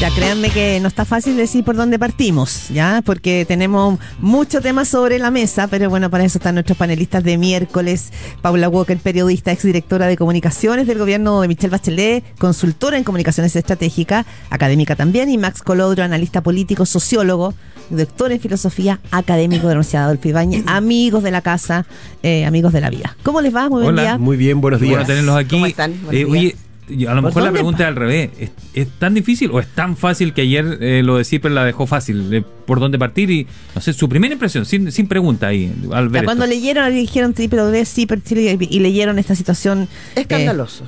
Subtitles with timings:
[0.00, 3.02] Ya créanme que no está fácil decir por dónde partimos, ¿ya?
[3.04, 7.36] Porque tenemos muchos temas sobre la mesa, pero bueno, para eso están nuestros panelistas de
[7.36, 8.10] miércoles.
[8.40, 14.24] Paula Walker, periodista, exdirectora de comunicaciones del gobierno de Michelle Bachelet, consultora en comunicaciones estratégicas,
[14.48, 17.52] académica también, y Max Colodro, analista político, sociólogo,
[17.90, 21.84] doctor en filosofía, académico de la Universidad Adolfo Ibañez, amigos de la casa,
[22.22, 23.18] eh, amigos de la vida.
[23.22, 23.68] ¿Cómo les va?
[23.68, 24.18] Muy buen Hola, día.
[24.18, 24.92] Muy bien, buenos días.
[24.94, 25.50] Bueno tenerlos aquí.
[25.50, 25.90] ¿Cómo están?
[26.04, 26.30] Buenos Eh, días.
[26.30, 26.69] oye, y
[27.06, 28.30] a lo ¿Por mejor la pregunta es al revés.
[28.38, 31.64] ¿Es, es tan difícil o es tan fácil que ayer eh, lo de Cipre la
[31.64, 32.32] dejó fácil?
[32.32, 33.30] Eh, ¿Por dónde partir?
[33.30, 36.54] Y, no sé, su primera impresión, sin, sin pregunta ahí, al ver Ya cuando esto.
[36.56, 39.88] leyeron, dijeron sí, pero de sí, pero Chile, y leyeron esta situación.
[40.16, 40.84] eh, Escandaloso.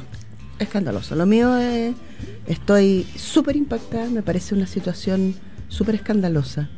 [0.59, 1.15] Escandaloso.
[1.17, 1.95] Lo mío es.
[2.47, 4.09] Estoy súper impactada.
[4.11, 5.35] Me parece una situación
[5.69, 6.69] súper escandalosa.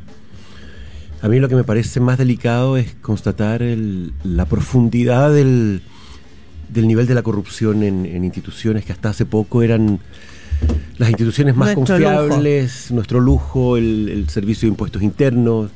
[1.23, 5.81] A mí lo que me parece más delicado es constatar el- la profundidad del,
[6.75, 10.01] del nivel de la corrupción en, en instituciones que hasta hace poco eran
[10.99, 15.71] las instituciones más Nuestro confiables, nuestro lujo, el, el Servicio de Impuestos Internos,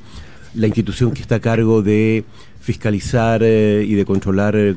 [0.54, 2.24] la institución que está a cargo de
[2.60, 4.76] fiscalizar eh, y de controlar eh,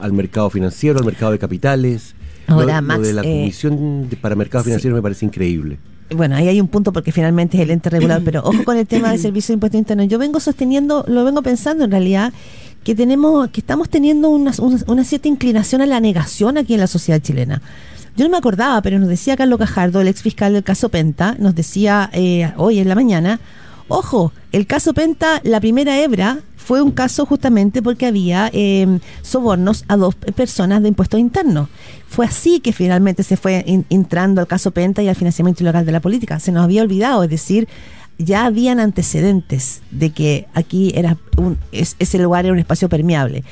[0.00, 2.14] al mercado financiero, al mercado de capitales.
[2.46, 4.70] Ahora, lo, lo Max, de la eh, Comisión para Mercados sí.
[4.70, 5.78] Financieros me parece increíble.
[6.14, 8.86] Bueno, ahí hay un punto porque finalmente es el ente regulador, pero ojo con el
[8.86, 10.08] tema del servicio de impuestos internos.
[10.08, 12.32] Yo vengo sosteniendo, lo vengo pensando en realidad,
[12.84, 14.52] que tenemos, que estamos teniendo una,
[15.04, 17.62] cierta inclinación a la negación aquí en la sociedad chilena.
[18.16, 21.36] Yo no me acordaba, pero nos decía Carlos Cajardo, el ex fiscal del caso Penta,
[21.38, 23.40] nos decía eh, hoy en la mañana,
[23.88, 29.84] ojo, el caso Penta, la primera hebra, fue un caso justamente porque había eh, sobornos
[29.88, 31.68] a dos personas de impuestos internos.
[32.06, 35.92] Fue así que finalmente se fue entrando al caso Penta y al financiamiento ilegal de
[35.92, 36.38] la política.
[36.38, 37.66] Se nos había olvidado, es decir,
[38.22, 43.42] ya habían antecedentes de que aquí era un, es- ese lugar era un espacio permeable.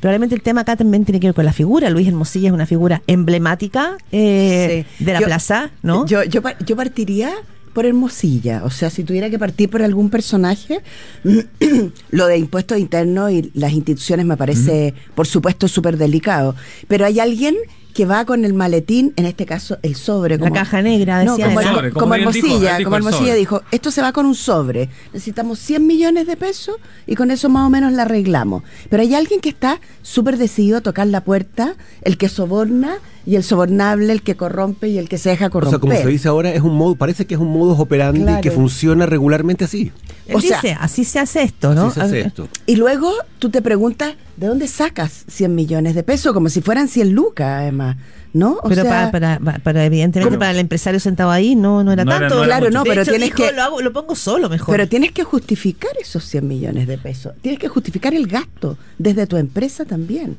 [0.00, 1.88] Probablemente el tema acá también tiene que ver con la figura.
[1.88, 5.04] Luis Hermosilla es una figura emblemática eh, Sí.
[5.04, 6.04] de la Yo- plaza, ¿no?
[6.06, 7.32] Yo, yo, yo partiría
[7.74, 8.62] por Hermosilla.
[8.64, 10.80] O sea, si tuviera que partir por algún personaje,
[12.10, 16.54] lo de impuestos internos y las instituciones me parece, por supuesto, súper delicado.
[16.88, 17.56] Pero hay alguien
[17.92, 20.36] que va con el maletín, en este caso el sobre.
[20.36, 23.34] La caja negra, No, decía como, el- Sobre, como como dijo, Hermosilla, dijo como Hermosilla
[23.34, 24.88] dijo, esto se va con un sobre.
[25.12, 28.64] Necesitamos 100 millones de pesos y con eso más o menos la arreglamos.
[28.90, 33.36] Pero hay alguien que está súper decidido a tocar la puerta, el que soborna y
[33.36, 35.70] el sobornable, el que corrompe y el que se deja O corromper.
[35.70, 38.40] sea, como se dice ahora, es un modo, parece que es un modus operandi Claro.
[38.42, 39.92] que funciona regularmente así.
[40.26, 41.86] Él o sea- dice, así se hace esto, ¿no?
[41.86, 42.48] Así se hace esto.
[42.66, 46.32] Y luego tú te preguntas, ¿de dónde sacas 100 millones de pesos?
[46.32, 47.96] Como si fueran 100 lucas, además,
[48.32, 48.54] ¿no?
[48.62, 50.38] O pero sea, para, para, para, evidentemente ¿Cómo?
[50.40, 52.36] para el empresario sentado ahí no, no era No era- tanto.
[52.36, 54.48] no era Claro, no, De pero hecho, tienes dijo, que- Lo, hago- lo pongo solo
[54.48, 54.74] mejor.
[54.74, 57.34] Pero tienes que justificar esos 100 millones de pesos.
[57.42, 60.38] Tienes que justificar el gasto desde tu empresa también.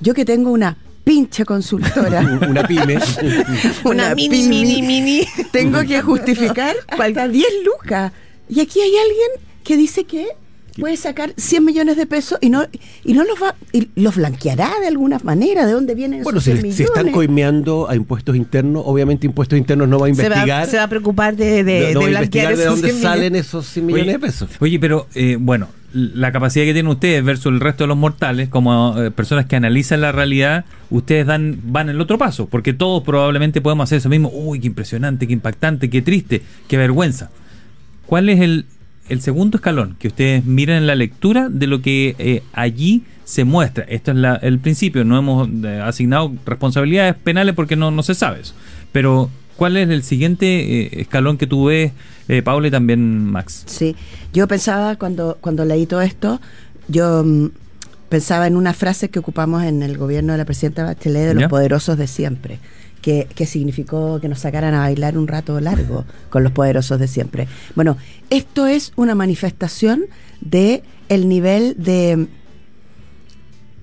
[0.00, 0.76] Yo que tengo una
[1.06, 2.98] pinche consultora, Una pyme.
[3.84, 5.24] Una mini, mini, mini.
[5.52, 8.12] tengo que justificar hasta 10 lucas.
[8.48, 9.30] Y aquí hay alguien
[9.62, 10.26] que dice que
[10.78, 12.64] puede sacar 100 millones de pesos y no
[13.04, 15.66] y no los va y los blanqueará de alguna manera.
[15.66, 16.98] ¿De dónde vienen Bueno, esos si, 100 si millones?
[16.98, 20.48] están coimeando a impuestos internos, obviamente impuestos internos no va a se, investigar.
[20.48, 23.02] va, se va a preocupar de, de, no de blanquear investigar de esos dónde 100
[23.02, 23.46] salen millones.
[23.46, 24.50] esos 100 millones de pesos.
[24.60, 28.48] Oye, pero eh, bueno, la capacidad que tienen ustedes versus el resto de los mortales,
[28.48, 33.02] como eh, personas que analizan la realidad, ustedes dan van el otro paso, porque todos
[33.02, 34.30] probablemente podemos hacer eso mismo.
[34.32, 37.30] Uy, qué impresionante, qué impactante, qué triste, qué vergüenza.
[38.06, 38.66] ¿Cuál es el,
[39.08, 43.44] el segundo escalón que ustedes miran en la lectura de lo que eh, allí se
[43.44, 43.84] muestra?
[43.88, 48.14] Esto es la- el principio, no hemos eh, asignado responsabilidades penales porque no, no se
[48.14, 48.54] sabe eso.
[48.92, 51.92] Pero, ¿cuál es el siguiente eh, escalón que tú ves,
[52.28, 53.62] eh, Paula, y también Max?
[53.66, 53.94] Sí,
[54.32, 56.40] yo pensaba cuando, cuando leí todo esto,
[56.88, 57.48] yo mm,
[58.08, 61.40] pensaba en una frase que ocupamos en el gobierno de la presidenta Bachelet de los
[61.42, 61.48] ¿Ya?
[61.48, 62.58] poderosos de siempre,
[63.06, 67.06] que, que significó que nos sacaran a bailar un rato largo con los poderosos de
[67.06, 67.46] siempre.
[67.76, 67.96] Bueno,
[68.30, 70.06] esto es una manifestación
[70.40, 72.26] de el nivel de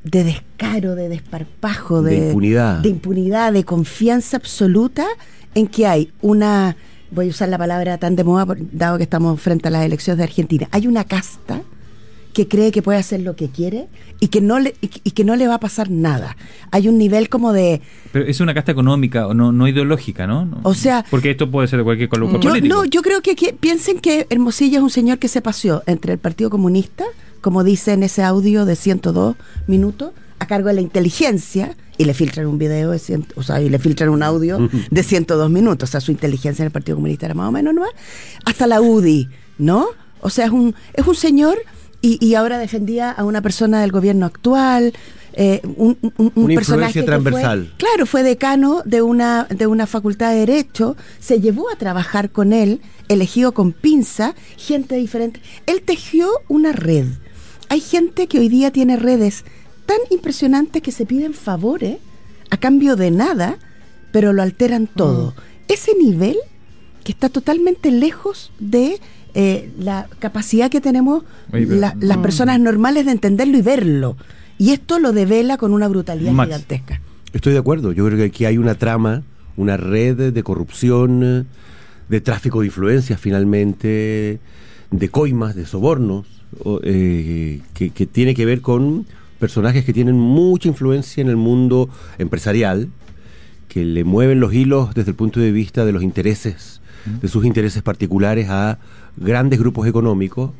[0.04, 2.80] de descaro, de desparpajo, De de, impunidad.
[2.80, 5.06] de impunidad, de confianza absoluta
[5.56, 6.76] en que hay una,
[7.10, 10.18] voy a usar la palabra tan de moda, dado que estamos frente a las elecciones
[10.18, 11.62] de Argentina, hay una casta
[12.34, 13.88] que cree que puede hacer lo que quiere
[14.20, 16.36] y que no le, y, y que no le va a pasar nada.
[16.72, 17.82] Hay un nivel como de,
[18.12, 20.46] Pero es una casta económica, o no, no ideológica, ¿no?
[20.46, 20.60] No.
[20.64, 22.76] O sea- Porque esto puede ser de cualquier color yo, político.
[22.76, 26.14] no, yo creo que, que piensen que Hermosilla es un señor que se paseó entre
[26.14, 27.06] el Partido Comunista,
[27.42, 29.36] como dice en ese audio de 102
[29.68, 33.62] minutos, a cargo de la inteligencia, y le filtran un video de 100, o sea,
[33.62, 34.58] y le filtran un audio
[34.92, 37.74] de 102 minutos, o sea, su inteligencia en el Partido Comunista era más o menos
[37.76, 37.92] nueva,
[38.46, 39.86] hasta la UDI, ¿no?
[40.22, 41.58] O sea, es un, es un señor
[42.04, 44.94] y, y ahora defendía a una persona del gobierno actual,
[45.36, 47.66] eh, un, un- un Una personaje influencia que transversal.
[47.70, 52.30] fue- claro, fue decano de una, de una facultad de Derecho, se llevó a trabajar
[52.30, 55.42] con él, elegido con pinza, gente diferente.
[55.66, 57.08] Él tejió una red.
[57.70, 59.46] Hay gente que hoy día tiene redes
[59.88, 61.98] tan impresionantes que se piden favores
[62.52, 63.58] a cambio de nada,
[64.12, 65.34] pero lo alteran todo.
[65.68, 66.38] Ese nivel
[67.04, 69.00] que está totalmente lejos de
[69.34, 74.18] eh, la capacidad que tenemos Oye, pero- la- las personas normales de entenderlo y verlo.
[74.58, 76.48] Y esto lo devela con una brutalidad Max.
[76.50, 77.02] gigantesca.
[77.34, 77.92] Estoy de acuerdo.
[77.92, 79.24] Yo creo que aquí hay una trama,
[79.58, 81.48] una red de corrupción,
[82.10, 84.40] de tráfico de influencias finalmente,
[84.92, 86.28] de coimas, de sobornos,
[86.84, 89.08] eh, que, que tiene que ver con
[89.40, 91.90] personajes que tienen mucha influencia en el mundo
[92.20, 92.90] empresarial,
[93.68, 96.80] que le mueven los hilos desde el punto de vista de los intereses,
[97.22, 98.78] de sus intereses particulares a
[99.18, 100.52] grandes grupos económicos.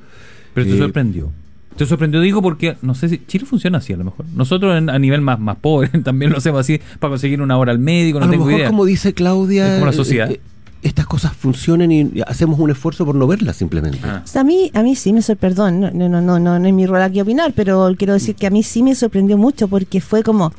[0.54, 1.32] Pero te Eh, sorprendió.
[1.76, 4.26] Te sorprendió, digo, porque no sé si Chile funciona así a lo mejor.
[4.36, 7.72] Nosotros en- a nivel más, más pobre también lo hacemos así para conseguir una hora
[7.72, 8.70] al médico, no a lo tengo mejor, idea.
[8.70, 10.30] como dice Claudia, Es como la eh, sociedad.
[10.32, 10.40] eh,
[10.84, 14.00] estas cosas funcionan y hacemos un esfuerzo por no verlas simplemente.
[14.04, 14.22] Ah.
[14.24, 16.68] O sea, a mí, a mí sí me sorprendió, perdón, no, no, no, no, no
[16.68, 19.68] es mi rol aquí opinar, pero quiero decir que a mí sí me sorprendió mucho
[19.68, 20.54] porque fue como,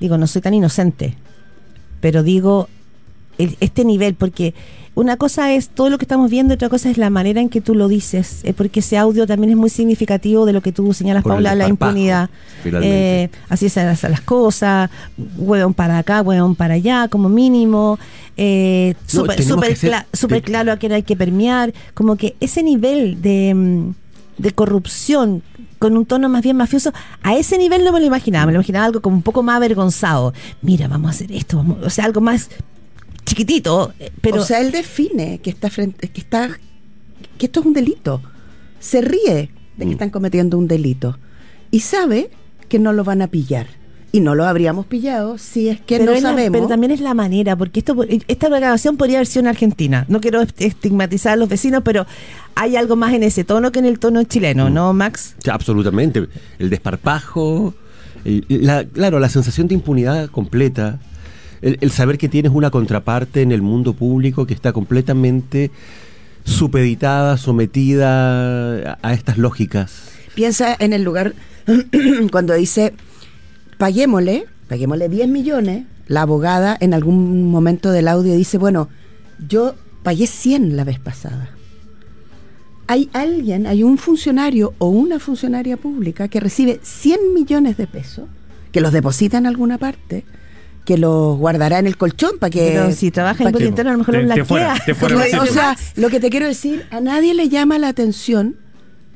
[0.00, 1.14] digo, no soy tan inocente,
[2.00, 2.68] pero digo,
[3.38, 4.54] el- este nivel, porque
[4.94, 7.60] una cosa es todo lo que estamos viendo, otra cosa es la manera en que
[7.60, 10.92] tú lo dices, eh, porque ese audio también es muy significativo de lo que tú
[10.92, 12.28] señalas, Por Paula, la impunidad.
[12.82, 14.90] Eh, así se hacen las cosas,
[15.38, 17.98] hueón para acá, hueón para allá, como mínimo.
[18.36, 18.94] Eh,
[19.44, 20.06] No, súper cla-
[20.38, 23.94] te- claro a quién hay que permear, como que ese nivel de, mm,
[24.42, 25.42] de corrupción
[25.78, 28.56] con un tono más bien mafioso, a ese nivel no me lo imaginaba, me lo
[28.58, 30.34] imaginaba algo como un poco más avergonzado.
[30.62, 32.50] Mira, vamos a hacer esto, vamos, o sea, algo más
[33.30, 36.50] chiquitito, eh, pero o sea, él define que está frente, que está,
[37.38, 38.20] que esto es un delito.
[38.80, 39.92] Se ríe de que Mm.
[39.92, 41.16] están cometiendo un delito
[41.70, 42.30] y sabe
[42.68, 43.66] que no lo van a pillar.
[44.12, 46.50] Y no lo habríamos pillado si es que pero no es la- sabemos.
[46.56, 47.94] pero también es la manera, porque esto
[48.26, 50.04] esta grabación podría haber sido en Argentina.
[50.08, 52.06] No quiero est- estigmatizar a los vecinos, pero
[52.56, 54.74] hay algo más en ese tono que en el tono chileno, Mm.
[54.74, 55.36] ¿no, Max?
[55.44, 56.26] Sí, absolutamente.
[56.58, 57.72] El desparpajo,
[58.24, 60.98] el- la- claro, la sensación de impunidad completa,
[61.62, 65.70] el, saber que tienes una contraparte en el mundo público que está completamente
[66.44, 70.10] supeditada, sometida a, a estas lógicas.
[70.34, 71.34] Piensa en el lugar
[72.32, 72.94] cuando dice,
[73.78, 78.88] paguémosle, paguémosle 10 millones, la abogada en algún momento del audio dice, bueno,
[79.48, 81.50] yo pagué 100 la vez pasada.
[82.86, 88.28] Hay alguien, hay un funcionario o una funcionaria pública que recibe 100 millones de pesos,
[88.72, 90.24] que los deposita en alguna parte,
[90.90, 92.72] que los guardará en el colchón para que...
[92.72, 95.46] Pero si trabaja en que- interno, a lo mejor Te- lo te fuera, fuera o
[95.46, 98.56] sea, lo que te quiero decir, a nadie le llama la atención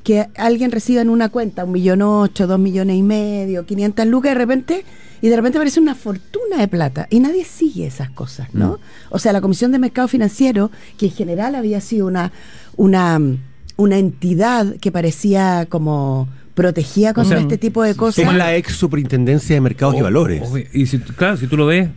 [0.04, 4.30] que alguien reciba en una cuenta un millón ocho, dos millones y medio, 500 lucas
[4.30, 4.84] de repente,
[5.20, 8.74] y de repente aparece una fortuna de plata, y nadie sigue esas cosas, ¿no?
[8.74, 8.78] Mm.
[9.10, 12.30] O sea, la Comisión de Mercado Financiero, que en general había sido una,
[12.76, 13.20] una,
[13.76, 18.26] una entidad que parecía como protegida contra sea, este tipo de cosas.
[18.26, 20.42] Es la ex superintendencia de mercados y Oh, valores.
[20.48, 20.64] obvio.
[20.72, 21.88] Y si, claro, si tú lo ves,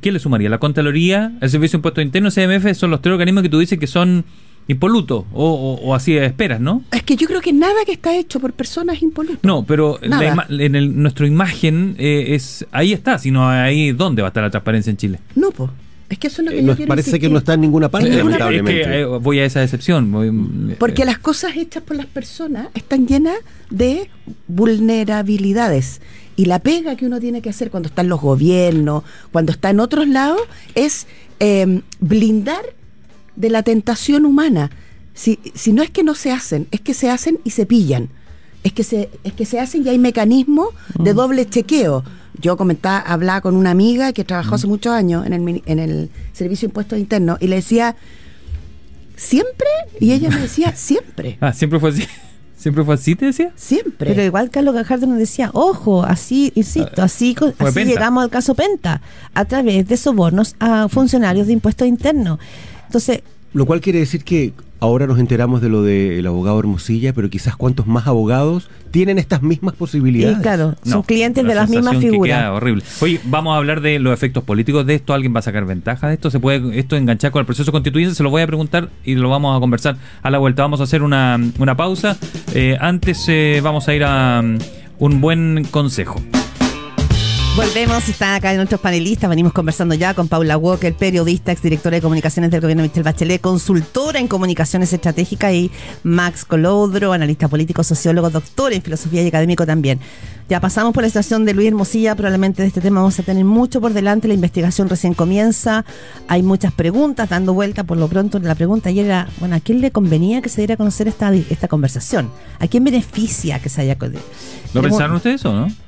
[0.00, 0.48] ¿quién le sumaría?
[0.50, 3.78] La Contraloría, el Servicio de Impuestos Internos, CMF, son los tres organismos que tú dices
[3.78, 4.24] que son
[4.66, 6.82] impolutos, o, o- o así esperas, ¿no?
[6.90, 9.40] Es que yo creo que nada que está hecho por personas impolutas.
[9.44, 14.22] No, pero la ima- en el, nuestra imagen eh, es ahí está, sino ahí dónde
[14.22, 15.20] va a estar la transparencia en Chile.
[15.36, 15.70] No, pues.
[16.14, 17.62] Es que eso es lo que Eh, yo nos quiero parece que no está en
[17.62, 18.80] ninguna parte, lamentablemente.
[18.82, 20.12] Es que, eh, voy a esa excepción.
[20.12, 23.34] voy- Porque eh, las cosas hechas por las personas están llenas
[23.68, 24.08] de
[24.46, 26.00] vulnerabilidades.
[26.36, 29.70] Y la pega que uno tiene que hacer cuando está en los gobiernos, cuando está
[29.70, 30.40] en otros lados,
[30.76, 31.06] es
[31.40, 32.62] eh, blindar
[33.34, 34.70] de la tentación humana.
[35.14, 38.08] Si, si no es que no se hacen, es que se hacen y se pillan.
[38.62, 42.04] Es que se, es que se hacen y hay mecanismos de doble chequeo.
[42.40, 45.78] Yo comentaba, hablaba con una amiga que trabajó hace muchos años en el, mini- en
[45.78, 47.94] el Servicio de Impuestos Internos y le decía,
[49.16, 49.66] ¿siempre?
[50.00, 52.04] Y ella me decía, siempre, Ah, siempre fue así.
[52.56, 53.52] ¿Siempre fue así, te decía?
[53.56, 54.08] siempre.
[54.10, 57.84] Pero igual Carlos Gajardo nos decía, ojo, así, insisto, así, Fue así Penta.
[57.92, 59.02] llegamos al caso Penta,
[59.34, 62.38] a través de sobornos a funcionarios de impuestos internos.
[62.86, 63.20] Entonces,
[63.52, 67.56] Lo cual quiere decir que ahora nos enteramos de lo del abogado Hermosilla, pero quizás
[67.56, 70.38] cuántos más abogados tienen estas mismas y posibilidades.
[70.38, 72.56] claro, son No, clientes la de las mismas sensación que queda figuras.
[72.56, 72.84] horrible.
[73.00, 75.14] Oye, vamos a hablar de los efectos políticos de esto.
[75.14, 76.30] ¿Alguien va a sacar ventaja de esto?
[76.30, 78.14] ¿Se puede esto enganchar con el proceso constituyente?
[78.14, 80.62] Se lo voy a preguntar y lo vamos a conversar a la vuelta.
[80.62, 82.16] Vamos a hacer una, una pausa.
[82.54, 84.58] Eh, antes eh, vamos a ir a um,
[85.00, 86.20] un buen consejo.
[87.56, 92.50] Volvemos, están acá nuestros panelistas, venimos conversando ya con Paula Walker, periodista, exdirectora de comunicaciones
[92.50, 95.70] del gobierno de Michelle Bachelet, consultora en comunicaciones estratégicas y
[96.02, 100.00] Max Colodro, analista político, sociólogo, doctor en filosofía y académico también.
[100.48, 103.44] Ya pasamos por la situación de Luis Hermosilla, probablemente de este tema vamos a tener
[103.44, 105.84] mucho por delante, la investigación recién comienza,
[106.26, 109.80] hay muchas preguntas dando vuelta, por lo pronto la pregunta ayer era, bueno, ¿a quién
[109.80, 112.32] le convenía que se diera a conocer esta, esta conversación?
[112.58, 113.96] ¿A quién beneficia que se haya...
[114.74, 115.83] ¿Lo pensaron ustedes o no?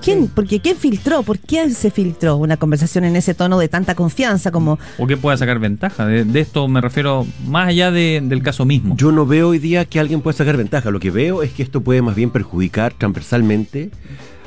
[0.00, 0.28] ¿Quién?
[0.28, 1.22] Porque ¿quién filtró?
[1.22, 4.78] ¿Por qué se filtró una conversación en ese tono de tanta confianza como...
[4.98, 6.06] ¿O qué pueda sacar ventaja?
[6.06, 8.96] De, esto me refiero más allá del caso mismo.
[8.96, 10.90] Yo no veo hoy día que alguien pueda sacar ventaja.
[10.90, 13.90] Lo que veo es que esto puede más bien perjudicar transversalmente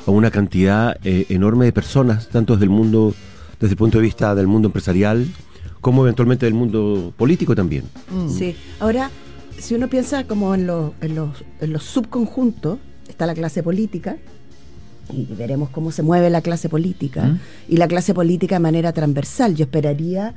[0.06, 3.14] a una cantidad eh, enorme de personas, tanto desde el mundo,
[3.58, 5.26] desde el punto de vista del mundo empresarial,
[5.80, 7.84] como eventualmente del mundo político también.
[8.10, 8.28] Mm.
[8.28, 8.56] Sí.
[8.78, 9.10] Ahora,
[9.58, 14.16] si uno piensa como en los, en los, en los subconjuntos, está la clase política,
[15.12, 17.40] y veremos cómo se mueve la clase política ¿Mm?
[17.68, 19.54] y la clase política de manera transversal.
[19.54, 20.34] Yo esperaría,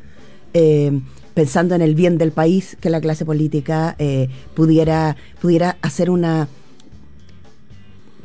[0.54, 1.00] eh,
[1.34, 6.48] pensando en el bien del país, que la clase política eh, pudiera, pudiera hacer una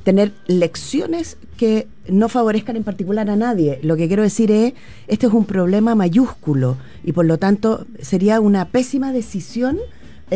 [0.04, 3.80] tener lecciones que no favorezcan en particular a nadie.
[3.82, 4.74] Lo que quiero decir es,
[5.08, 9.78] este es un problema mayúsculo y por lo tanto sería una pésima decisión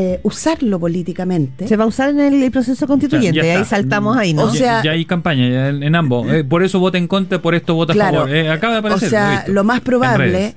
[0.00, 1.66] eh, usarlo políticamente.
[1.66, 4.44] Se va a usar en el, proceso constituyente, ahí saltamos ahí, ¿no?
[4.44, 6.30] O sea, ya, hay campaña en, ambos.
[6.32, 8.30] Eh, por eso vota en contra, por esto vota a favor.
[8.32, 9.08] Eh, acaba de aparecer.
[9.08, 10.54] O sea, lo, más probable.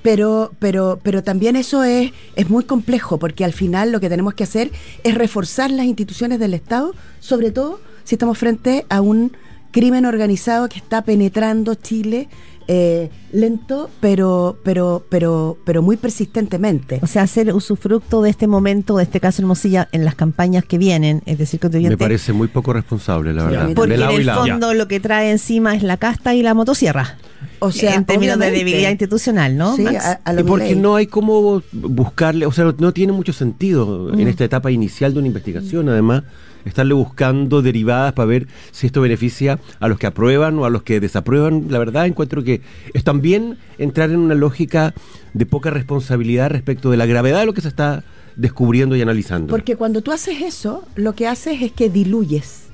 [0.00, 4.34] pero, pero, pero también eso es, es muy complejo, porque al final lo que tenemos
[4.34, 4.70] que hacer
[5.02, 9.32] es reforzar las instituciones del Estado, sobre todo si estamos frente a un
[9.72, 12.28] crimen organizado que está penetrando Chile
[12.68, 16.98] eh, lento, pero, pero, pero, pero muy persistentemente.
[17.02, 20.78] O sea, hacer usufructo de este momento, de este caso Hermosilla, en las campañas que
[20.78, 23.70] vienen, es decir, Me parece muy poco responsable, la verdad.
[23.74, 27.16] Porque en el fondo lo que trae encima es la casta y la motosierra.
[27.58, 29.76] O sea, en términos de debilidad institucional, ¿no?
[29.76, 34.28] Sí, y porque no hay cómo buscarle, o sea, no tiene mucho sentido en mm.
[34.28, 36.24] esta etapa inicial de una investigación, además
[36.66, 40.82] estarle buscando derivadas para ver si esto beneficia a los que aprueban o a los
[40.82, 41.66] que desaprueban.
[41.70, 42.60] La verdad encuentro que
[42.92, 44.94] es también entrar en una lógica
[45.32, 48.04] de poca responsabilidad respecto de la gravedad de lo que se está
[48.36, 49.50] descubriendo y analizando.
[49.50, 52.64] Porque cuando tú haces eso, lo que haces es que diluyes,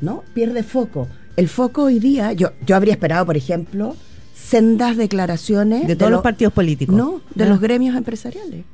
[0.00, 0.24] ¿no?
[0.34, 1.08] Pierde foco.
[1.36, 3.96] El foco hoy día, yo, yo habría esperado, por ejemplo,
[4.34, 5.86] sendas declaraciones.
[5.86, 6.94] De todos los partidos políticos.
[6.96, 8.64] No, de los gremios empresariales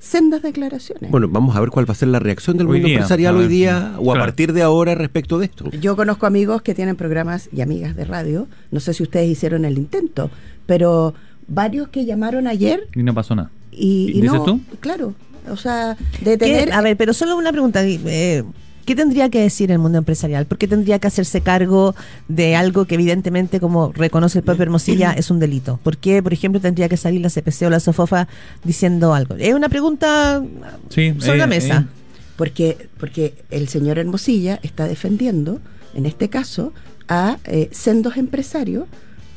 [0.00, 1.10] sendas declaraciones.
[1.10, 3.94] Bueno, vamos a ver cuál va a ser la reacción del mundo empresarial hoy día
[3.98, 5.70] o a partir de ahora respecto de esto.
[5.70, 9.64] Yo conozco amigos que tienen programas y amigas de radio, no sé si ustedes hicieron
[9.64, 10.30] el intento,
[10.66, 11.14] pero
[11.46, 12.88] varios que llamaron ayer...
[12.94, 13.50] Y no pasó nada.
[13.70, 14.60] Y, ¿Dices tú?
[14.80, 15.14] Claro,
[15.48, 16.72] o sea, de tener...
[16.72, 17.82] A ver, pero solo una pregunta.
[17.84, 18.42] Eh,
[18.90, 20.46] ¿Qué tendría que decir el mundo empresarial?
[20.46, 21.94] ¿Por qué tendría que hacerse cargo
[22.26, 25.78] de algo que evidentemente, como reconoce el propio Hermosilla, es un delito?
[25.84, 28.26] ¿Por qué, por ejemplo, tendría que salir la CPC o la SOFOFA
[28.64, 29.36] diciendo algo?
[29.36, 30.42] Es una pregunta
[30.88, 31.86] sobre la eh, mesa.
[31.88, 31.94] Eh.
[32.34, 35.60] Porque, porque el señor Hermosilla está defendiendo,
[35.94, 36.72] en este caso,
[37.06, 38.86] a eh, sendos empresarios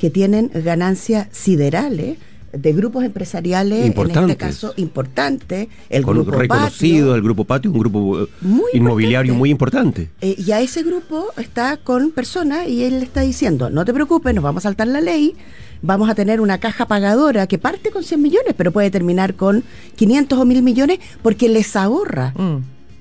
[0.00, 2.18] que tienen ganancias siderales
[2.56, 8.22] de grupos empresariales, en este caso importante, el grupo reconocido, el grupo Patio, un grupo
[8.22, 8.28] eh,
[8.72, 10.10] inmobiliario muy importante.
[10.20, 13.92] Eh, y a ese grupo está con personas y él le está diciendo, no te
[13.92, 15.34] preocupes, nos vamos a saltar la ley,
[15.82, 19.64] vamos a tener una caja pagadora que parte con 100 millones, pero puede terminar con
[19.96, 22.56] 500 o 1000 millones porque les ahorra mm.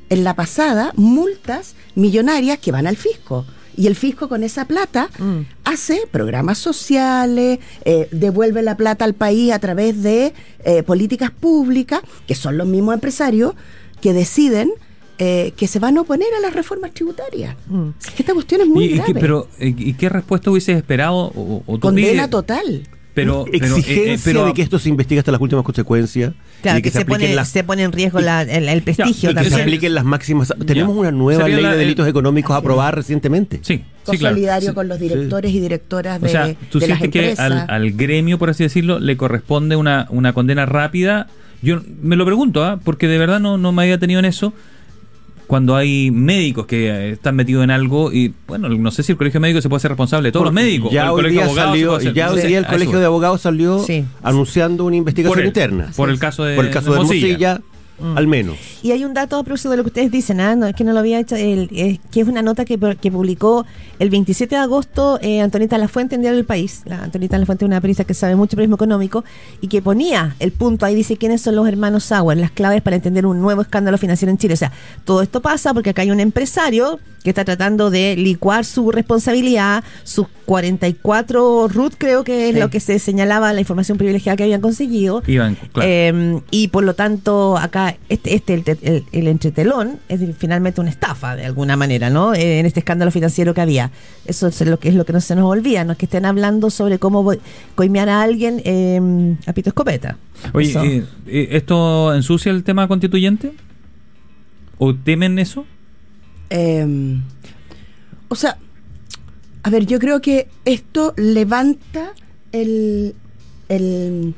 [0.09, 3.45] en la pasada multas millonarias que van al fisco
[3.75, 5.39] y el fisco con esa plata mm.
[5.65, 12.01] hace programas sociales, eh, devuelve la plata al país a través de eh, políticas públicas,
[12.27, 13.53] que son los mismos empresarios
[14.01, 14.71] que deciden
[15.19, 17.55] eh, que se van a oponer a las reformas tributarias.
[17.67, 17.89] Mm.
[18.17, 19.13] esta cuestión es muy grave.
[19.13, 21.31] pero, ¿y qué respuesta hubieses esperado?
[21.35, 22.87] O, Condena total.
[23.13, 26.33] Pero, exigencia de que esto se investigue hasta las últimas consecuencias.
[26.61, 30.53] Claro, que, se, pone, se pone en riesgo el, prestigio Que se apliquen las máximas.
[30.65, 33.59] Tenemos una nueva ley de delitos económicos aprobada recientemente.
[33.61, 33.83] Sí.
[34.09, 38.37] Sí, solidario con los directores y directoras de, o sea, tú sientes que al, gremio,
[38.37, 41.27] por así decirlo, le corresponde una, una condena rápida.
[41.61, 42.81] Yo me lo pregunto, ¿ah?
[42.83, 44.53] porque de verdad no, no me había tenido en eso
[45.53, 49.19] cuando hay médicos que eh, están metidos en algo y bueno, no sé si el
[49.19, 50.91] colegio médico se puede ser responsable de todos los médicos.
[50.91, 53.85] Ya hoy día, salió, ya hoy día el colegio de abogados salió
[54.23, 55.91] anunciando una investigación interna.
[55.95, 57.61] Por el caso de, por el caso de, Hermosilla
[57.99, 58.17] Mm.
[58.17, 58.57] Al menos.
[58.81, 60.55] Y hay un dato a propósito de lo que ustedes dicen, ¿ah?
[60.55, 61.69] no, es que no lo había hecho, el,
[62.11, 63.65] que es una nota que, que publicó
[63.99, 66.81] el 27 de agosto eh, Antonita Lafuente en Diario del País.
[66.85, 69.23] La Antonita Lafuente es una periodista que sabe mucho de periodismo económico
[69.61, 72.95] y que ponía el punto ahí, dice quiénes son los hermanos Sauer, las claves para
[72.95, 74.55] entender un nuevo escándalo financiero en Chile.
[74.55, 74.71] O sea,
[75.05, 79.83] todo esto pasa porque acá hay un empresario que está tratando de licuar su responsabilidad,
[80.03, 82.59] sus 44 RUT creo que es Sí.
[82.59, 85.23] lo que se señalaba la información privilegiada que habían conseguido.
[85.25, 85.89] Iban, claro.
[85.89, 90.89] Eh, y por lo tanto, acá, este, este el, el, el entretelón es finalmente una
[90.89, 92.33] estafa de alguna manera, ¿no?
[92.33, 93.91] Eh, en este escándalo financiero que había.
[94.25, 96.25] Eso es lo que es lo que no se nos olvida, no es que estén
[96.25, 97.31] hablando sobre cómo
[97.75, 100.17] coimear a alguien eh, a pito escopeta.
[100.53, 103.53] Oye, eh, eh, ¿esto ensucia el tema constituyente?
[104.77, 105.65] ¿O temen eso?
[106.49, 107.17] Eh,
[108.27, 108.57] o sea,
[109.63, 112.13] a ver, yo creo que esto levanta
[112.51, 113.15] el,
[113.69, 114.33] el-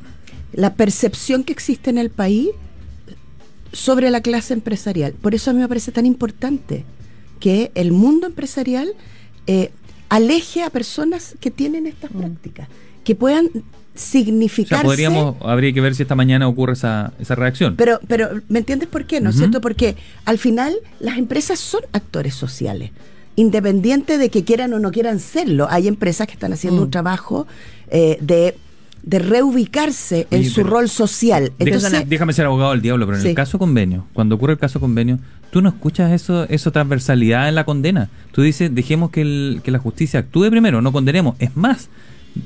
[0.54, 2.50] la percepción que existe en el país
[3.74, 5.14] sobre la clase empresarial.
[5.14, 6.86] Por eso a mí me parece tan importante
[7.40, 8.94] que el mundo empresarial
[9.48, 9.72] eh,
[10.10, 12.68] aleje a personas que tienen estas prácticas,
[13.04, 13.62] que puedan O
[13.96, 14.82] significarse.
[14.82, 17.76] sea, podríamos, habría que ver si esta mañana ocurre esa, esa reacción.
[17.78, 19.22] Pero, pero, ¿me entiendes por qué?
[19.22, 19.62] ¿No es cierto?
[19.62, 19.96] Porque
[20.26, 22.92] al final las empresas son actores sociales,
[23.36, 25.68] independiente de que quieran o no quieran serlo.
[25.70, 26.86] Hay empresas que están haciendo Mm.
[26.86, 27.48] un trabajo
[27.90, 28.56] eh, de,
[29.04, 31.54] de reubicarse en su rol social.
[31.60, 33.30] Entonces, déjame ser abogado del diablo, pero en Sí.
[33.30, 35.20] el caso convenio, cuando ocurre el caso convenio,
[35.56, 38.10] tú no escuchas eso, eso transversalidad en la condena.
[38.34, 41.38] Tú dices, dejemos que, el- que la justicia actúe primero, no condenemos.
[41.40, 41.88] Es más,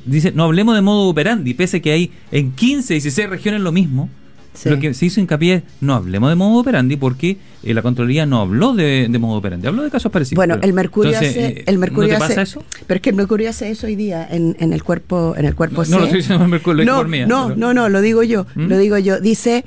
[0.05, 4.09] dice, no hablemos de modo operandi, pese que hay en 15, 16 regiones lo mismo.
[4.53, 4.69] Sí.
[4.69, 8.27] Lo que se hizo hincapié es, no hablemos de modo operandi porque eh, la Contraloría
[8.27, 10.35] no habló de, de modo operandi, habló de casos parecidos.
[10.35, 12.63] bueno, Pero- el Mercurio entonces, hace, eh, el Mercurio ¿No te hace- pasa eso?
[12.85, 15.55] Pero es que el Mercurio hace eso hoy día en, en el cuerpo, en el
[15.55, 17.25] cuerpo No, no lo estoy diciendo el Mercurio, lo no, por mí, ¿eh?
[17.27, 18.67] no, Pero- no, no, lo digo yo, ¿Mm?
[18.67, 19.19] lo digo yo.
[19.19, 19.65] Dice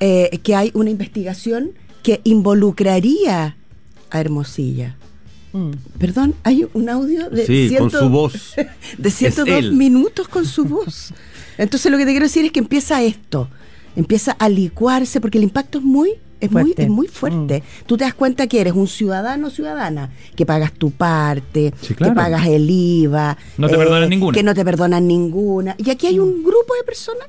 [0.00, 1.70] eh, que hay una investigación
[2.02, 3.56] que involucraría
[4.10, 4.96] a Hermosilla.
[5.52, 5.70] Mm.
[5.98, 8.54] Perdón, hay un audio de, Sí, con su voz.
[8.98, 9.72] de 102 él.
[9.72, 11.12] minutos con su voz.
[11.58, 13.48] Entonces lo que te quiero decir es que empieza esto,
[13.96, 16.82] empieza a licuarse porque el impacto es muy es muy, Fuerte.
[16.84, 17.62] es muy fuerte.
[17.84, 21.92] Tú te das cuenta que eres un ciudadano o ciudadana, que pagas tu parte, Sí,
[21.94, 22.14] claro.
[22.14, 24.34] que pagas el IVA, No te perdonan ninguna.
[24.34, 25.74] que no te perdonan ninguna.
[25.76, 27.26] Y aquí hay un grupo de personas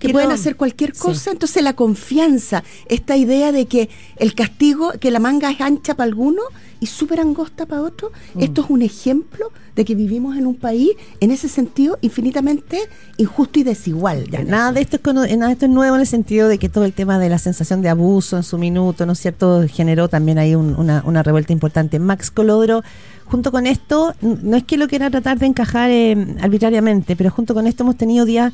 [0.00, 1.02] que Quiero- pueden hacer cualquier Sí.
[1.02, 1.30] cosa.
[1.30, 6.08] Entonces la confianza, esta idea de que el castigo, que la manga es ancha para
[6.08, 6.46] algunos
[6.80, 8.42] y súper angosta para otros, Mm.
[8.42, 10.90] esto es un ejemplo de que vivimos en un país,
[11.20, 12.78] en ese sentido, infinitamente
[13.18, 14.26] injusto y desigual.
[14.30, 15.02] Ya, nada de esto es
[15.36, 17.38] nada de esto es nuevo en el sentido de que todo el tema de la
[17.38, 21.22] sensación de abuso en su minuto, ¿no es cierto?, generó también ahí un- una, una
[21.22, 21.98] revuelta importante.
[21.98, 22.82] Max Colodro,
[23.26, 27.52] junto con esto, no es que lo quiera tratar de encajar eh, arbitrariamente, pero junto
[27.54, 28.52] con esto hemos tenido días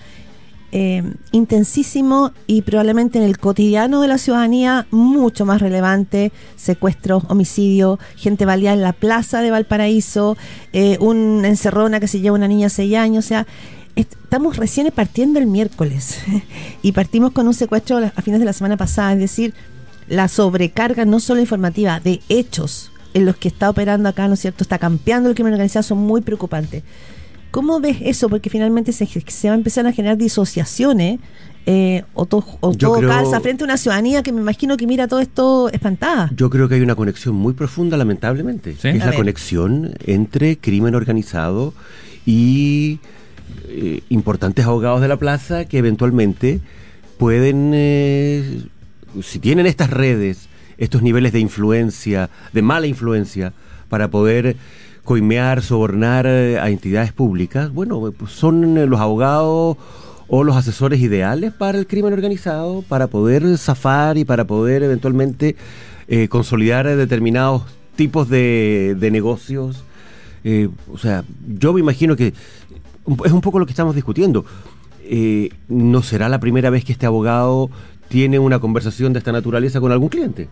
[0.78, 7.98] eh, intensísimos y probablemente en el cotidiano de la ciudadanía mucho más relevante, secuestros, homicidios,
[8.14, 10.36] gente baleada en la plaza de Valparaíso,
[10.74, 13.46] eh, una encerrona que se lleva una niña seis años, o sea,
[13.94, 16.18] estamos recién partiendo el miércoles
[16.82, 19.54] y partimos con un secuestro a fines de la semana pasada, es decir,
[20.08, 24.40] la sobrecarga no solo informativa, de hechos en los que está operando acá, ¿no es
[24.40, 26.82] cierto?, está campeando el crimen organizado, son muy preocupantes.
[27.56, 28.28] ¿Cómo ves eso?
[28.28, 31.20] Porque finalmente se, se va a empezar a generar disociaciones
[31.64, 34.76] eh, o, to- o Yo todo creo- calza frente a una ciudadanía que me imagino
[34.76, 36.30] que mira todo esto espantada.
[36.36, 38.82] Yo creo que hay una conexión muy profunda, lamentablemente, Sí.
[38.82, 39.16] que es A la ver.
[39.20, 41.72] conexión entre crimen organizado
[42.26, 42.98] y
[43.68, 46.60] eh, importantes abogados de la plaza que eventualmente
[47.16, 48.60] pueden, eh,
[49.22, 53.54] si tienen estas redes, estos niveles de influencia, de mala influencia,
[53.88, 54.56] para poder
[55.06, 59.78] coimear, sobornar eh, a entidades públicas, bueno, pues son eh, los abogados
[60.28, 65.56] o los asesores ideales para el crimen organizado, para poder zafar y para poder eventualmente
[66.08, 67.62] eh, consolidar determinados
[67.94, 69.84] tipos de, de negocios.
[70.92, 71.24] O sea,
[71.58, 74.44] yo me imagino que es un poco lo que estamos discutiendo.
[75.68, 77.68] No será la primera vez que este abogado
[78.08, 80.48] tiene una conversación de esta naturaleza con algún cliente.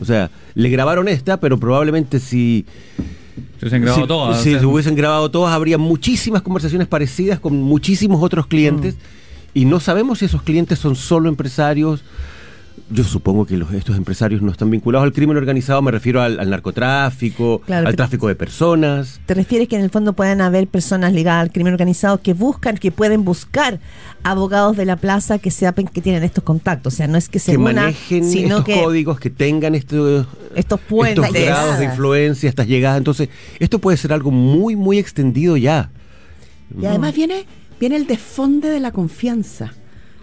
[0.00, 2.66] O sea, le grabaron esta, pero probablemente si,
[3.60, 4.42] Se han grabado si, todas.
[4.42, 8.96] si o sea, se hubiesen grabado todas, habría muchísimas conversaciones parecidas con muchísimos otros clientes.
[9.54, 12.02] Y no sabemos si esos clientes son solo empresarios.
[12.90, 16.38] Yo supongo que los, estos empresarios no están vinculados al crimen organizado, me refiero al,
[16.38, 19.20] al narcotráfico, Claro, al tráfico de personas.
[19.26, 22.76] ¿Te refieres que en el fondo puedan haber personas ligadas al crimen organizado que buscan,
[22.76, 23.80] que pueden buscar
[24.24, 26.94] abogados de la plaza que sepan que tienen estos contactos?
[26.94, 29.74] O sea, no es que se que una, manejen sino estos que códigos, que tengan
[29.74, 31.24] estos, estos puentes.
[31.24, 32.98] estos grados de influencia, estas llegadas.
[32.98, 35.90] Entonces, esto puede ser algo muy, muy extendido ya.
[36.80, 37.44] Y además viene,
[37.80, 39.72] viene el desfonde de la confianza.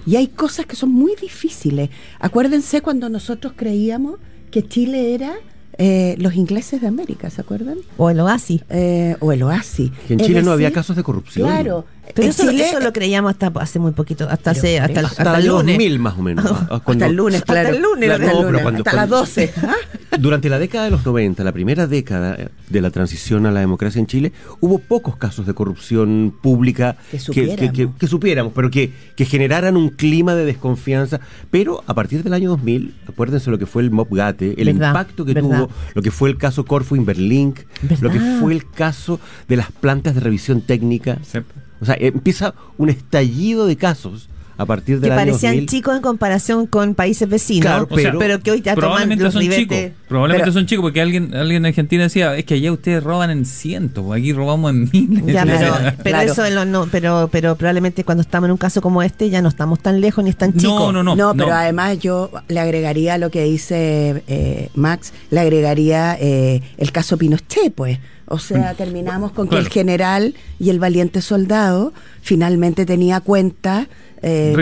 [0.09, 1.91] Y hay cosas que son muy difíciles.
[2.19, 4.15] Acuérdense cuando nosotros creíamos
[4.49, 5.35] que Chile era
[5.77, 7.77] eh, los ingleses de América, ¿se acuerdan?
[7.95, 8.63] O el oasis.
[8.71, 9.91] Eh, o el oasis.
[10.07, 11.47] Que en Chile no había casos de corrupción.
[11.47, 11.85] Claro.
[12.15, 15.05] Pero en eso, Chile- eso lo creíamos hasta hace muy poquito, hasta, hace, hasta, el-
[15.05, 15.15] eso.
[15.17, 15.75] hasta el lunes.
[15.77, 16.45] 2000 más o menos.
[16.69, 17.69] Hasta el lunes, hasta claro.
[17.75, 19.53] el lunes, Hasta, no, el lunes, cuando- hasta cuando- las 12.
[19.63, 19.75] ¿ah?
[20.19, 22.37] durante la década de los 90, la primera década
[22.69, 27.19] de la transición a la democracia en Chile, hubo pocos casos de corrupción pública Que
[27.19, 27.71] supiéramos.
[27.73, 31.19] que- que supiéramos, pero que, que generaran un clima de desconfianza.
[31.51, 34.89] Pero a partir del año 2000, acuérdense lo que fue el Mob Gate, el Verdad,
[34.89, 35.49] impacto que verdad.
[35.67, 37.59] tuvo, lo que fue el caso Corfu Inverlink,
[38.01, 38.39] lo que Verdad.
[38.41, 41.17] fue el caso de las plantas de revisión técnica.
[41.21, 41.39] Sí.
[41.81, 45.69] O sea, empieza un estallido de casos a partir que del año parecían 2000.
[45.69, 49.23] chicos en comparación con países vecinos, Claro, O sea, pero, que hoy ya toman probablemente
[49.23, 49.77] los son chicos.
[50.09, 53.29] Probablemente Pero- son chicos porque alguien, alguien en Argentina decía, es que allá ustedes roban
[53.29, 55.25] en cientos, pues aquí robamos en miles.
[55.27, 56.31] Ya, pero, Claro, pero claro.
[56.33, 59.41] eso en lo- no, pero, pero probablemente cuando estamos en un caso como este ya
[59.41, 60.75] no estamos tan lejos ni tan chicos.
[60.77, 65.39] no, no, no, No, pero además yo le agregaría lo que dice eh, Max, le
[65.39, 67.97] agregaría eh, el caso Pinochet, pues.
[68.29, 73.87] O sea, terminamos con que el general y el valiente soldado finalmente tenía cuenta
[74.21, 74.53] eh.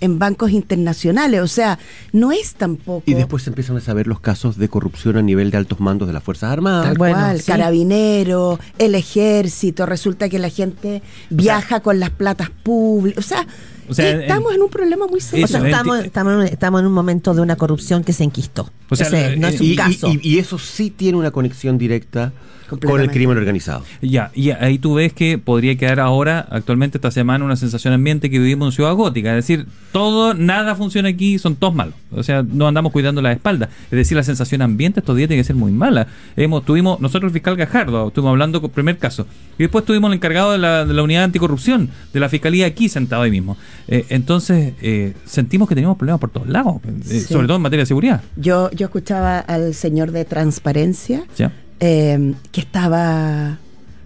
[0.00, 1.40] En bancos internacionales.
[1.40, 1.78] O sea,
[2.12, 3.02] no es tampoco...
[3.06, 6.06] Y después se empiezan a saber los casos de corrupción a nivel de altos mandos
[6.08, 6.86] de las Fuerzas Armadas.
[6.86, 7.46] Tal Bueno, cual, sí.
[7.46, 13.24] carabinero, el ejército, resulta que la gente viaja con las platas públicas.
[13.24, 13.46] O sea,
[13.88, 15.44] O sea, estamos en, un problema muy serio.
[15.44, 18.24] O sea, estamos, estamos, en un- estamos en un momento de una corrupción que se
[18.24, 18.70] enquistó.
[18.90, 20.08] O sea, Ese no eh, es un y, y- caso.
[20.08, 22.32] y- y eso sí tiene una conexión directa
[22.68, 23.84] con el crimen organizado.
[24.02, 28.30] Ya, y ahí tú ves que podría quedar ahora, actualmente esta semana, una sensación ambiente
[28.30, 29.30] que vivimos en Ciudad Gótica.
[29.30, 31.94] Es decir, todo, nada funciona aquí, son todos malos.
[32.10, 33.68] O sea, no andamos cuidando la espalda.
[33.84, 36.06] Es decir, la sensación ambiente estos días tiene que ser muy mala.
[36.36, 39.26] Hemos, tuvimos, nosotros el fiscal Gajardo, estuvimos hablando con primer caso.
[39.58, 42.88] Y después tuvimos el encargado de la, de la unidad anticorrupción, de la fiscalía aquí
[42.88, 43.56] sentado ahí mismo.
[43.88, 47.20] Eh, entonces, eh, sentimos que tenemos problemas por todos lados, eh, Sí.
[47.20, 48.22] sobre todo en materia de seguridad.
[48.36, 51.52] Yo, yo escuchaba al señor de transparencia ¿Ya?
[51.80, 53.58] Eh, que estaba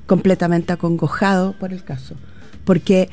[0.06, 2.16] completamente acongojado por el caso.
[2.64, 3.08] Porque,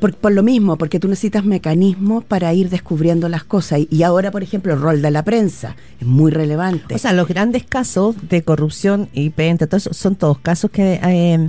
[0.00, 3.80] por, por lo mismo, porque tú necesitas mecanismos para ir descubriendo las cosas.
[3.88, 6.94] Y, ahora, por ejemplo, el rol de la prensa es muy relevante.
[6.94, 11.48] O sea, los grandes casos de corrupción y penta, son todos casos que eh,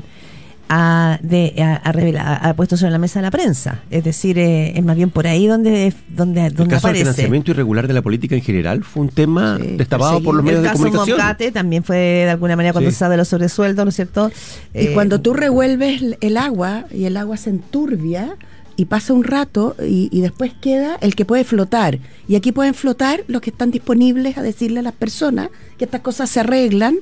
[0.75, 3.81] ha, de, ha, ha revela- ha puesto sobre la mesa la prensa.
[3.91, 7.03] Es decir, eh, es más bien por ahí donde, donde, El donde caso del aparece.
[7.03, 10.59] financiamiento irregular de la política en general fue un tema Sí, destapado por los medios
[10.59, 11.53] El de caso comunicación.
[11.53, 12.93] También fue de alguna manera cuando Sí.
[12.95, 14.31] se sabe los sobresueldos, ¿no es cierto?
[14.73, 18.35] Y Eh, cuando tú revuelves el- el agua y el agua se enturbia
[18.75, 21.99] y pasa un rato y, y después queda el que puede flotar.
[22.27, 26.01] Y aquí pueden flotar los que están disponibles a decirle a las personas que estas
[26.01, 26.95] cosas se arreglan.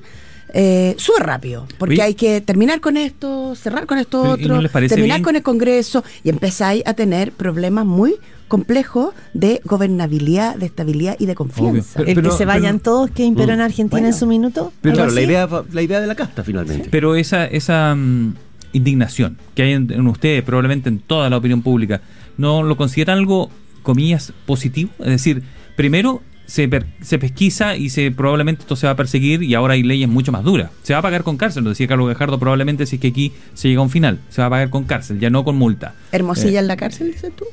[0.54, 4.62] Eh, súper rápido, porque hay que terminar con esto, cerrar con esto Pero, ¿y otro,
[4.62, 5.24] no terminar bien?
[5.24, 8.16] con el Congreso y empezáis a tener problemas muy
[8.50, 12.02] complejos de gobernabilidad, de estabilidad y de confianza.
[12.02, 12.10] Obvio.
[12.10, 13.62] el pero- que se vayan pero- todos que imperó en Mm.
[13.62, 14.08] Argentina Bueno.
[14.08, 14.74] en su minuto.
[14.82, 16.90] Pero ¿Algo claro, la idea, la idea de la casta finalmente.
[16.92, 18.34] Pero esa, esa mm,
[18.74, 22.02] indignación que hay en, en ustedes, probablemente en toda la opinión pública,
[22.38, 23.50] ¿no lo consideran algo,
[23.84, 24.92] comillas, positivo?
[25.00, 25.44] Es decir,
[25.78, 29.76] primero se, per- se pesquisa y se probablemente esto se va a perseguir y ahora
[29.76, 30.70] hay leyes mucho más duras.
[30.84, 33.32] Se va a pagar con cárcel, lo decía Carlos Gajardo, probablemente si es que aquí
[33.54, 35.96] se llega a un final, se va a pagar con cárcel, ya no con multa.
[36.12, 37.46] Hermosilla Eh, en la cárcel, dices tú.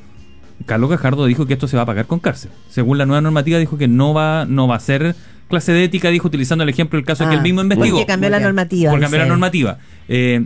[0.67, 2.51] Carlos Gajardo dijo que esto se va a pagar con cárcel.
[2.71, 5.15] Según la nueva normativa dijo que no va, no va a ser
[5.49, 7.99] clase de ética, dijo utilizando el ejemplo del caso que Ah, él mismo investigó.
[7.99, 8.91] Porque cambió la normativa.
[8.91, 9.79] por cambiar la normativa.
[10.09, 10.45] Eh,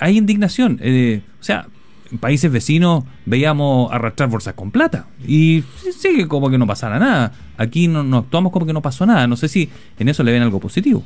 [0.00, 0.78] hay indignación.
[0.80, 1.66] eh, o sea,
[2.10, 5.06] en países vecinos veíamos arrastrar bolsas con plata.
[5.28, 7.32] Y sí, sigue como que no pasara nada.
[7.56, 9.26] Aquí no, no actuamos como que no pasó nada.
[9.26, 11.02] No sé si en eso le ven algo positivo.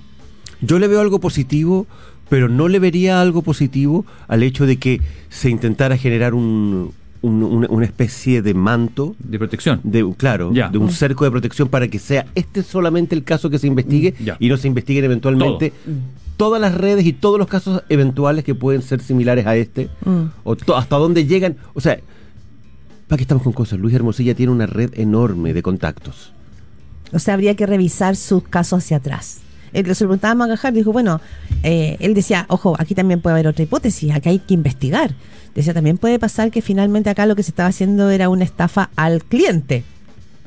[0.60, 1.86] Yo le veo algo positivo,
[2.28, 7.42] pero no le vería algo positivo al hecho de que se intentara generar un, un-
[7.42, 9.80] una, una especie de manto, De protección.
[9.84, 10.68] de claro, Ya.
[10.68, 14.14] de un cerco de protección para que sea este solamente el caso que se investigue
[14.18, 14.36] Mm, ya.
[14.40, 15.72] y no se investiguen eventualmente
[16.36, 20.24] todas las redes y todos los casos eventuales que pueden ser similares a este, Mm.
[20.44, 21.56] o to- hasta dónde llegan.
[21.74, 21.98] O sea,
[23.08, 23.78] ¿para qué estamos con cosas?
[23.78, 26.32] Luis Hermosilla tiene una red enorme de contactos.
[27.12, 29.38] O sea, habría que revisar sus casos hacia atrás.
[29.72, 31.20] Se lo preguntábamos a Gajar dijo, bueno,
[31.62, 35.14] eh, él decía, ojo, aquí también puede haber otra hipótesis, aquí hay que investigar.
[35.54, 38.90] Decía, también puede pasar que finalmente acá lo que se estaba haciendo era una estafa
[38.96, 39.84] al cliente.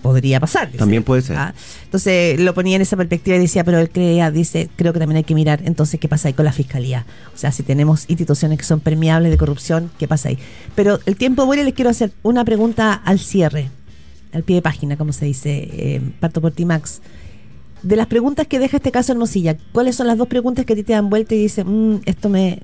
[0.02, 0.67] Podría pasar.
[0.67, 0.80] dice.
[0.80, 1.38] También puede ser.
[1.38, 5.00] Ah, entonces lo ponía en esa perspectiva y decía, pero él creía, dice, creo que
[5.00, 7.06] también hay que mirar entonces qué pasa ahí con la fiscalía.
[7.36, 10.39] O sea, si tenemos instituciones que son permeables de corrupción, ¿qué pasa ahí?
[10.76, 13.69] Pero el tiempo y les quiero hacer una pregunta al cierre,
[14.34, 17.02] al pie de página, como se dice, eh, parto por ti, Max.
[17.84, 20.76] De las preguntas que deja este caso Hermosilla, ¿cuáles son las dos preguntas que a
[20.76, 22.60] ti te dan vuelta y dicen, "Mm, esto me...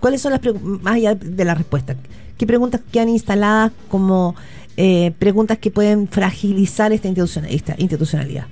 [0.00, 1.96] ¿Cuáles son las preguntas, más allá de la respuesta?
[2.36, 4.36] ¿Qué preguntas quedan instaladas como
[4.76, 7.08] eh, preguntas que pueden fragilizar esta,
[7.48, 8.46] esta institucionalidad?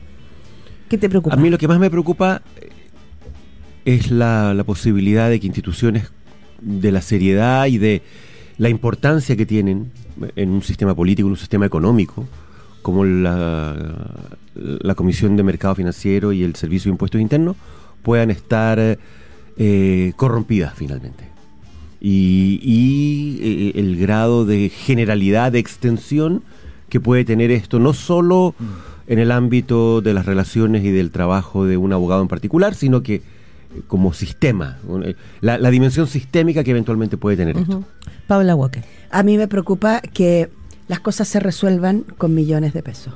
[0.89, 1.37] ¿Qué te preocupa?
[1.37, 2.71] A mí lo que más me preocupa eh,
[3.85, 6.11] es la, la posibilidad de que instituciones
[6.61, 8.03] de la seriedad y de
[8.59, 9.93] la importancia que tienen
[10.37, 12.27] en un sistema político, en un sistema económico,
[12.83, 13.75] como la,
[14.55, 17.57] la Comisión de Mercado Financiero y el Servicio de Impuestos Internos
[18.03, 18.99] puedan estar
[19.59, 21.25] eh, corrompidas finalmente.
[22.01, 26.43] Y, y, eh, el grado de generalidad, de extensión
[26.89, 28.55] que puede tener esto, no solo
[29.09, 33.03] en el ámbito de las relaciones y del trabajo de un abogado en particular, sino
[33.03, 33.23] que
[33.87, 37.85] como sistema, eh, la, la dimensión sistémica que eventualmente puede tener esto.
[38.27, 38.85] Paula Walker.
[39.11, 40.51] A mí me preocupa que
[40.89, 43.15] las cosas se resuelvan con millones de pesos.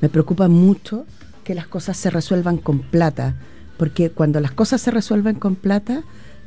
[0.00, 1.06] Me preocupa mucho
[1.44, 3.34] que las cosas se resuelvan con plata,
[3.76, 6.02] porque cuando las cosas se resuelven con plata,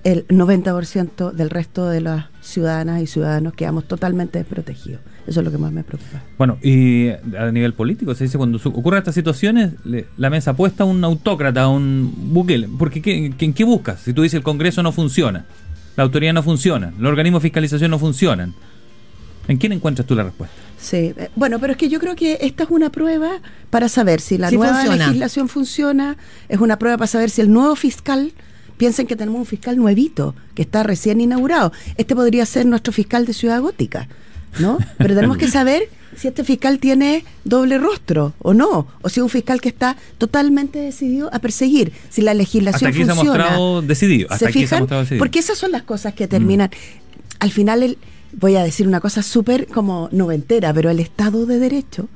[0.06, 5.02] el 90% del resto de las ciudadanas y ciudadanos quedamos totalmente desprotegidos.
[5.28, 6.22] Eso es lo que más me preocupa.
[6.38, 10.52] Bueno, y a nivel político se dice cuando su- ocurren estas situaciones, le- la mesa
[10.52, 12.70] apuesta a un autócrata, a un Bukele.
[12.78, 14.00] Porque ¿qué, qué- ¿qué buscas?
[14.02, 15.46] Si tú dices el Congreso no funciona,
[15.98, 18.54] la autoridad no funciona, los organismos de fiscalización no funcionan,
[19.48, 20.56] ¿en quién encuentras tú la respuesta?
[20.78, 23.40] Sí, eh, bueno, pero es que yo creo que esta es una prueba
[23.72, 25.08] para saber si la nueva funciona.
[25.08, 28.34] legislación funciona, es una prueba para saber si el nuevo fiscal,
[28.78, 31.72] piensen que tenemos un fiscal nuevito, que está recién inaugurado.
[31.98, 34.08] Este podría ser nuestro fiscal de Ciudad Gótica,
[34.60, 34.78] ¿no?
[34.98, 39.24] Pero tenemos que saber si este fiscal tiene doble rostro o no, o si es
[39.24, 43.16] un fiscal que está totalmente decidido a perseguir, si la legislación Hasta aquí se ha
[43.16, 43.44] funciona.
[43.44, 44.28] mostrado decidido.
[44.32, 44.80] Hasta ¿Se aquí se ha fijan?
[44.82, 45.20] mostrado decidido.
[45.20, 46.70] Porque esas son las cosas que terminan.
[47.40, 47.98] Al final, el,
[48.32, 52.08] voy a decir una cosa súper como noventera, pero el Estado de Derecho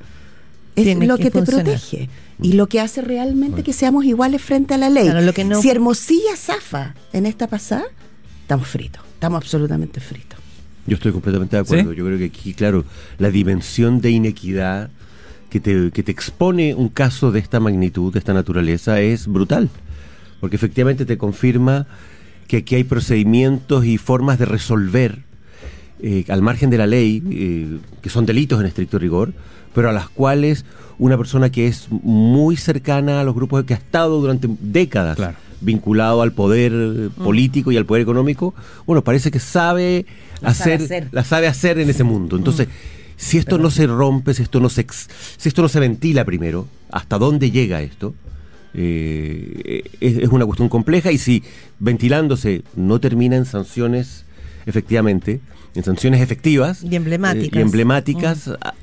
[0.76, 1.64] es Tiene lo que que, te funcionar.
[1.64, 2.08] protege
[2.42, 5.04] y lo que hace realmente que seamos iguales frente a la ley.
[5.04, 7.84] Claro, lo que no- Si Hermosilla zafa en esta pasada,
[8.42, 10.38] estamos fritos, estamos absolutamente fritos.
[10.86, 11.90] Yo estoy completamente de acuerdo.
[11.92, 11.96] ¿Sí?
[11.98, 12.84] Yo creo que aquí, claro,
[13.18, 14.90] la dimensión de inequidad
[15.50, 19.68] que te, que te expone un caso de esta magnitud, de esta naturaleza, es brutal.
[20.40, 21.86] Porque efectivamente te confirma
[22.48, 25.22] que aquí hay procedimientos y formas de resolver
[26.02, 29.32] eh, al margen de la ley, eh, que son delitos en estricto rigor,
[29.74, 30.64] pero a las cuales
[30.98, 35.36] una persona que es muy cercana a los grupos que ha estado durante décadas Claro.
[35.60, 38.54] vinculado al poder eh, político y al poder económico,
[38.86, 40.04] bueno, parece que sabe
[40.40, 42.36] La sabe hacer, la sabe hacer en ese mundo.
[42.36, 42.68] Entonces,
[43.16, 46.24] si esto no se rompe, si esto no se, ex- si esto no se ventila
[46.24, 48.14] primero, ¿hasta dónde llega esto?
[48.74, 51.42] Eh, es, es una cuestión compleja y si
[51.78, 54.24] ventilándose no termina en sanciones,
[54.66, 55.40] efectivamente,
[55.74, 57.52] en sanciones efectivas Y emblemáticas.
[57.56, 58.74] eh, y emblemáticas a-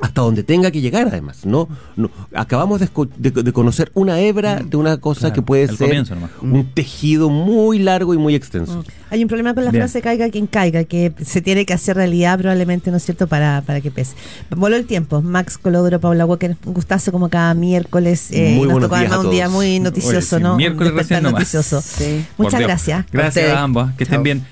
[0.00, 4.18] hasta donde tenga que llegar además no, no acabamos de, esco- de- de conocer una
[4.20, 8.34] hebra de una cosa Claro, que puede ser comienzo un tejido muy largo y muy
[8.34, 9.82] extenso Hay un problema con la Bien.
[9.82, 13.60] frase caiga quien caiga, que se tiene que hacer realidad probablemente, ¿no es cierto?, para,
[13.66, 14.14] para que pese.
[14.50, 15.20] Voló el tiempo.
[15.20, 18.28] Max Colodro, Paula Walker, un gustazo como cada miércoles.
[18.30, 20.56] eh, Muy y nos tocó días además a un día muy noticioso, Oye, sí, ¿no?
[20.56, 21.82] Miércoles recién noticioso.
[21.82, 22.24] Sí.
[22.36, 22.68] Por Muchas Dios.
[22.68, 23.06] gracias.
[23.12, 23.90] Gracias a ambos.
[23.96, 24.22] Que estén Chao.
[24.22, 24.46] bien.